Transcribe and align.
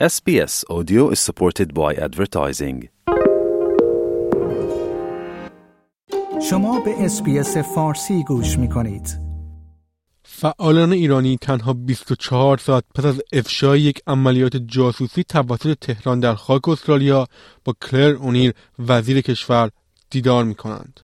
SBS 0.00 0.64
Audio 0.68 1.10
is 1.10 1.20
supported 1.20 1.72
by 1.72 1.94
advertising. 1.94 2.88
شما 6.50 6.80
به 6.80 6.90
اسپیس 6.98 7.56
فارسی 7.56 8.24
گوش 8.24 8.58
می 8.58 8.68
کنید. 8.68 9.18
فعالان 10.22 10.92
ایرانی 10.92 11.36
تنها 11.36 11.72
24 11.72 12.58
ساعت 12.58 12.84
پس 12.94 13.04
از 13.04 13.22
افشای 13.32 13.80
یک 13.80 14.00
عملیات 14.06 14.56
جاسوسی 14.56 15.24
توسط 15.24 15.78
تهران 15.80 16.20
در 16.20 16.34
خاک 16.34 16.68
استرالیا 16.68 17.26
با 17.64 17.74
کلر 17.82 18.14
اونیر 18.14 18.52
وزیر 18.78 19.20
کشور 19.20 19.70
دیدار 20.10 20.44
می 20.44 20.54
کنند. 20.54 21.00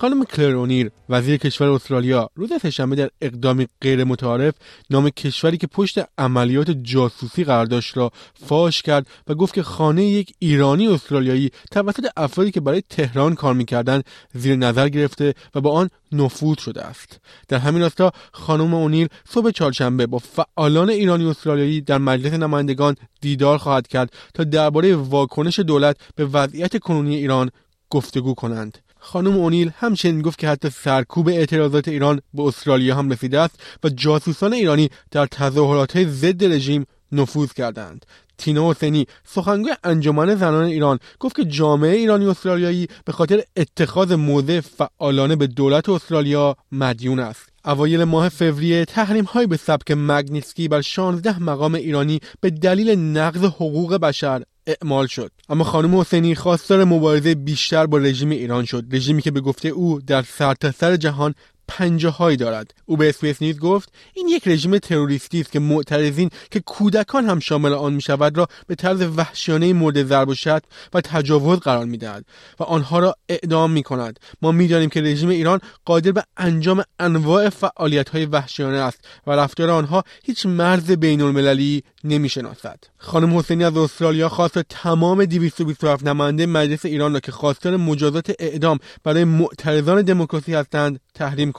خانم 0.00 0.24
کلر 0.24 0.56
اونیر 0.56 0.90
وزیر 1.08 1.36
کشور 1.36 1.68
استرالیا 1.68 2.30
روز 2.34 2.52
سهشنبه 2.62 2.96
در 2.96 3.10
اقدامی 3.20 3.66
غیر 3.80 4.04
متعارف 4.04 4.54
نام 4.90 5.10
کشوری 5.10 5.56
که 5.56 5.66
پشت 5.66 5.98
عملیات 6.18 6.70
جاسوسی 6.70 7.44
قرار 7.44 7.66
داشت 7.66 7.96
را 7.96 8.10
فاش 8.46 8.82
کرد 8.82 9.06
و 9.28 9.34
گفت 9.34 9.54
که 9.54 9.62
خانه 9.62 10.04
یک 10.04 10.32
ایرانی 10.38 10.88
استرالیایی 10.88 11.50
توسط 11.70 12.06
افرادی 12.16 12.50
که 12.50 12.60
برای 12.60 12.82
تهران 12.90 13.34
کار 13.34 13.54
می‌کردند 13.54 14.04
زیر 14.34 14.56
نظر 14.56 14.88
گرفته 14.88 15.34
و 15.54 15.60
با 15.60 15.72
آن 15.72 15.90
نفوذ 16.12 16.58
شده 16.58 16.82
است. 16.82 17.20
در 17.48 17.58
همین 17.58 17.82
راستا 17.82 18.12
خانم 18.32 18.74
اونیر 18.74 19.08
صبح 19.28 19.50
چهارشنبه 19.50 20.06
با 20.06 20.18
فعالان 20.18 20.90
ایرانی 20.90 21.26
استرالیایی 21.30 21.80
در 21.80 21.98
مجلس 21.98 22.32
نمایندگان 22.32 22.96
دیدار 23.20 23.58
خواهد 23.58 23.88
کرد 23.88 24.12
تا 24.34 24.44
درباره 24.44 24.96
واکنش 24.96 25.58
دولت 25.58 25.96
به 26.16 26.24
وضعیت 26.24 26.78
کنونی 26.78 27.16
ایران 27.16 27.50
گفتگو 27.90 28.34
کنند. 28.34 28.78
خانم 29.00 29.36
اونیل 29.36 29.70
همچنین 29.76 30.22
گفت 30.22 30.38
که 30.38 30.48
حتی 30.48 30.70
سرکوب 30.70 31.28
اعتراضات 31.28 31.88
ایران 31.88 32.20
به 32.34 32.42
استرالیا 32.42 32.96
هم 32.96 33.10
رسیده 33.10 33.40
است 33.40 33.60
و 33.84 33.88
جاسوسان 33.88 34.52
ایرانی 34.52 34.90
در 35.10 35.26
تظاهرات 35.26 36.04
ضد 36.04 36.44
رژیم 36.44 36.86
نفوذ 37.12 37.52
کردند. 37.52 38.06
تینا 38.38 38.70
حسینی 38.70 39.06
سخنگوی 39.24 39.72
انجمن 39.84 40.34
زنان 40.34 40.64
ایران 40.64 40.98
گفت 41.20 41.36
که 41.36 41.44
جامعه 41.44 41.96
ایرانی 41.96 42.26
استرالیایی 42.26 42.88
به 43.04 43.12
خاطر 43.12 43.42
اتخاذ 43.56 44.12
موضع 44.12 44.60
فعالانه 44.60 45.36
به 45.36 45.46
دولت 45.46 45.88
استرالیا 45.88 46.56
مدیون 46.72 47.18
است. 47.18 47.48
اوایل 47.64 48.04
ماه 48.04 48.28
فوریه 48.28 48.84
تحریم 48.84 49.24
های 49.24 49.46
به 49.46 49.56
سبک 49.56 49.94
مگنیسکی 49.96 50.68
بر 50.68 50.80
16 50.80 51.42
مقام 51.42 51.74
ایرانی 51.74 52.20
به 52.40 52.50
دلیل 52.50 52.90
نقض 52.90 53.44
حقوق 53.44 53.96
بشر 53.96 54.42
اعمال 54.82 55.06
شد. 55.06 55.32
اما 55.48 55.64
خانم 55.64 56.00
حسینی 56.00 56.34
خواستار 56.34 56.84
مبارزه 56.84 57.34
بیشتر 57.34 57.86
با 57.86 57.98
رژیم 57.98 58.30
ایران 58.30 58.64
شد. 58.64 58.84
رژیمی 58.92 59.22
که 59.22 59.30
به 59.30 59.40
گفته 59.40 59.68
او 59.68 60.00
در 60.00 60.22
سرتاسر 60.22 60.76
سر 60.78 60.96
جهان 60.96 61.34
پنجه 61.70 62.36
دارد. 62.36 62.74
او 62.86 62.96
به 62.96 63.08
اسپیس 63.08 63.42
نیز 63.42 63.58
گفت 63.58 63.92
این 64.14 64.28
یک 64.28 64.48
رژیم 64.48 64.78
تروریستی 64.78 65.40
است 65.40 65.52
که 65.52 65.60
معترضین 65.60 66.30
که 66.50 66.60
کودکان 66.60 67.24
هم 67.24 67.38
شامل 67.38 67.72
آن 67.72 67.92
می 67.92 68.02
شود 68.02 68.38
را 68.38 68.48
به 68.66 68.74
طرز 68.74 69.02
وحشیانه 69.16 69.72
مورد 69.72 70.02
ضرب 70.02 70.28
و 70.28 70.34
شتم 70.34 70.60
و 70.94 71.00
تجاوز 71.00 71.58
قرار 71.58 71.84
می 71.84 71.98
دهد 71.98 72.24
و 72.60 72.62
آنها 72.62 72.98
را 72.98 73.14
اعدام 73.28 73.70
می 73.70 73.82
کند 73.82 74.20
ما 74.42 74.52
می‌دانیم 74.52 74.88
که 74.88 75.00
رژیم 75.00 75.28
ایران 75.28 75.60
قادر 75.84 76.12
به 76.12 76.24
انجام 76.36 76.82
انواع 76.98 77.48
فعالیت 77.48 78.08
های 78.08 78.24
وحشیانه 78.24 78.76
است 78.76 79.00
و 79.26 79.30
رفتار 79.30 79.70
آنها 79.70 80.04
هیچ 80.24 80.46
مرز 80.46 80.90
بین 80.90 81.20
المللی 81.20 81.82
نمی 82.04 82.28
شناسد 82.28 82.78
خانم 82.98 83.38
حسینی 83.38 83.64
از 83.64 83.76
استرالیا 83.76 84.28
خواست 84.28 84.58
تمام 84.58 85.24
227 85.24 86.06
نماینده 86.06 86.46
مجلس 86.46 86.84
ایران 86.84 87.12
را 87.12 87.20
که 87.20 87.32
خواستار 87.32 87.76
مجازات 87.76 88.32
اعدام 88.38 88.78
برای 89.04 89.24
معترضان 89.24 90.02
دموکراسی 90.02 90.54
هستند 90.54 91.00
تحریم 91.14 91.52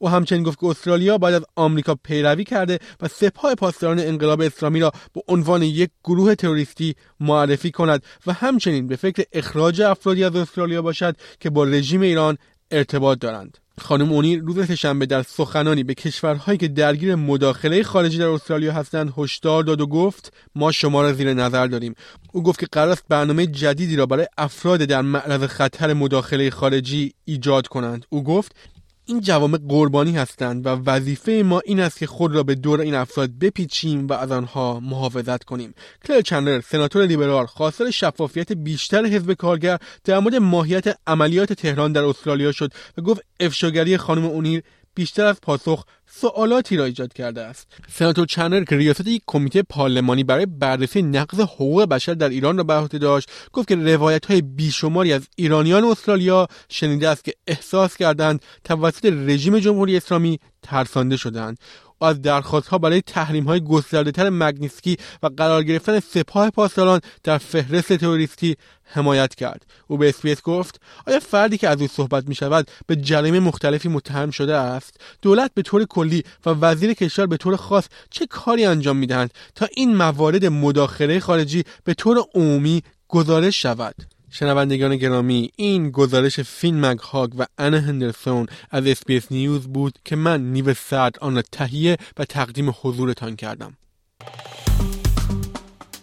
او 0.00 0.08
همچنین 0.08 0.42
گفت 0.42 0.58
که 0.58 0.66
استرالیا 0.66 1.18
باید 1.18 1.34
از 1.34 1.44
آمریکا 1.56 1.94
پیروی 1.94 2.44
کرده 2.44 2.78
و 3.00 3.08
سپاه 3.08 3.54
پاسداران 3.54 3.98
انقلاب 3.98 4.40
اسلامی 4.40 4.80
را 4.80 4.92
به 5.14 5.20
عنوان 5.28 5.62
یک 5.62 5.90
گروه 6.04 6.34
تروریستی 6.34 6.94
معرفی 7.20 7.70
کند 7.70 8.02
و 8.26 8.32
همچنین 8.32 8.86
به 8.86 8.96
فکر 8.96 9.24
اخراج 9.32 9.80
افرادی 9.82 10.24
از 10.24 10.36
استرالیا 10.36 10.82
باشد 10.82 11.16
که 11.40 11.50
با 11.50 11.64
رژیم 11.64 12.00
ایران 12.00 12.38
ارتباط 12.70 13.18
دارند. 13.18 13.58
خانم 13.80 14.12
اونی 14.12 14.36
روز 14.36 14.66
سهشنبه 14.66 15.06
در 15.06 15.22
سخنانی 15.22 15.84
به 15.84 15.94
کشورهایی 15.94 16.58
که 16.58 16.68
درگیر 16.68 17.14
مداخله 17.14 17.82
خارجی 17.82 18.18
در 18.18 18.26
استرالیا 18.26 18.72
هستند 18.72 19.12
هشدار 19.16 19.62
داد 19.62 19.80
و 19.80 19.86
گفت 19.86 20.32
ما 20.54 20.72
شما 20.72 21.02
را 21.02 21.12
زیر 21.12 21.34
نظر 21.34 21.66
داریم. 21.66 21.94
او 22.32 22.42
گفت 22.42 22.60
که 22.60 22.66
قرار 22.72 22.88
است 22.88 23.04
برنامه 23.08 23.46
جدیدی 23.46 23.96
را 23.96 24.06
برای 24.06 24.26
افراد 24.38 24.80
در 24.80 25.02
معرض 25.02 25.42
خطر 25.42 25.92
مداخله 25.92 26.50
خارجی 26.50 27.12
ایجاد 27.24 27.66
کنند. 27.66 28.06
او 28.08 28.24
گفت 28.24 28.56
این 29.04 29.20
جوامع 29.20 29.58
قربانی 29.68 30.16
هستند 30.16 30.66
و 30.66 30.68
وظیفه 30.68 31.42
ما 31.46 31.60
این 31.64 31.80
است 31.80 31.98
که 31.98 32.06
خود 32.06 32.34
را 32.34 32.42
به 32.42 32.54
دور 32.54 32.80
این 32.80 32.94
افراد 32.94 33.30
بپیچیم 33.40 34.06
و 34.06 34.12
از 34.12 34.32
آنها 34.32 34.80
محافظت 34.80 35.44
کنیم. 35.44 35.74
کلر 36.06 36.20
چندلر 36.20 36.60
سناتور 36.60 37.06
لیبرال 37.06 37.46
خواستار 37.46 37.90
شفافیت 37.90 38.52
بیشتر 38.52 39.06
حزب 39.06 39.32
کارگر 39.32 39.78
در 40.04 40.18
مورد 40.18 40.34
ماهیت 40.34 40.98
عملیات 41.06 41.52
تهران 41.52 41.92
در 41.92 42.04
استرالیا 42.04 42.52
شد 42.52 42.72
و 42.98 43.02
گفت 43.02 43.20
افشاگری 43.40 43.96
خانم 43.96 44.24
اونیر 44.24 44.62
بیشتر 45.00 45.24
از 45.24 45.40
پاسخ 45.40 45.84
سوالاتی 46.06 46.76
را 46.76 46.84
ایجاد 46.84 47.12
کرده 47.12 47.40
است. 47.40 47.66
سناتور 47.92 48.26
چندلر 48.26 48.64
که 48.64 48.76
ریاست 48.76 49.06
یک 49.06 49.22
کمیته 49.26 49.62
پارلمانی 49.62 50.24
برای 50.24 50.46
بررسی 50.46 51.02
نقض 51.02 51.40
حقوق 51.40 51.84
بشر 51.84 52.14
در 52.14 52.28
ایران 52.28 52.56
را 52.56 52.64
به 52.64 52.74
عهده 52.74 52.98
داشت 52.98 53.30
گفت 53.52 53.68
که 53.68 53.76
روایت 53.76 54.26
های 54.26 54.42
بیشماری 54.42 55.12
از 55.12 55.28
ایرانیان 55.36 55.84
استرالیا 55.84 56.46
شنیده 56.68 57.08
است 57.08 57.24
که 57.24 57.32
احساس 57.46 57.96
کردند 57.96 58.44
توسط 58.64 59.04
رژیم 59.04 59.58
جمهوری 59.58 59.96
اسلامی 59.96 60.38
ترسانده 60.62 61.16
شدند. 61.16 61.58
از 62.04 62.22
درخواست 62.22 62.68
ها 62.68 62.78
برای 62.78 63.00
تحریم 63.00 63.44
های 63.44 63.60
گسترده 63.60 64.12
تر 64.12 64.30
مگنیتسکی 64.30 64.96
و 65.22 65.30
قرار 65.36 65.62
گرفتن 65.62 66.00
سپاه 66.00 66.50
پاسداران 66.50 67.00
در 67.24 67.38
فهرست 67.38 67.92
تروریستی 67.92 68.56
حمایت 68.84 69.34
کرد. 69.34 69.66
او 69.88 69.98
به 69.98 70.08
SBS 70.08 70.42
گفت 70.42 70.80
آیا 71.06 71.20
فردی 71.20 71.58
که 71.58 71.68
از 71.68 71.80
او 71.80 71.88
صحبت 71.88 72.28
می 72.28 72.34
شود 72.34 72.70
به 72.86 72.96
جرایم 72.96 73.40
مختلفی 73.40 73.88
متهم 73.88 74.30
شده 74.30 74.56
است؟ 74.56 75.00
دولت 75.22 75.50
به 75.54 75.62
طور 75.62 75.84
کلی 75.84 76.24
و 76.46 76.50
وزیر 76.50 76.94
کشور 76.94 77.26
به 77.26 77.36
طور 77.36 77.56
خاص 77.56 77.84
چه 78.10 78.26
کاری 78.26 78.64
انجام 78.64 78.96
می 78.96 79.06
دهند 79.06 79.30
تا 79.54 79.66
این 79.76 79.96
موارد 79.96 80.46
مداخله 80.46 81.20
خارجی 81.20 81.64
به 81.84 81.94
طور 81.94 82.24
عمومی 82.34 82.82
گزارش 83.08 83.62
شود؟ 83.62 83.94
شنوندگان 84.30 84.96
گرامی 84.96 85.50
این 85.56 85.90
گزارش 85.90 86.40
فین 86.40 86.80
مک‌هیو 86.80 87.32
و 87.38 87.46
انا 87.58 87.80
هندرسون 87.80 88.46
از 88.70 88.86
SBS 88.86 89.26
News 89.30 89.66
بود 89.66 89.98
که 90.04 90.16
من 90.16 90.52
نیو 90.52 90.74
سرد 90.74 91.18
آن 91.20 91.36
را 91.36 91.42
تهیه 91.52 91.96
و 92.18 92.24
تقدیم 92.24 92.74
حضورتان 92.82 93.36
کردم. 93.36 93.76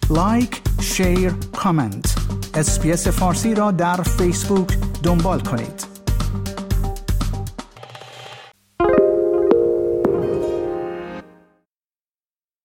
like، 0.09 0.61
share، 0.81 1.31
comment 1.57 2.15
SBS 2.53 3.07
فارسی 3.07 3.55
را 3.55 3.71
در 3.71 4.01
فیسبوک 4.01 4.77
دنبال 5.03 5.39
کنید. 5.39 5.96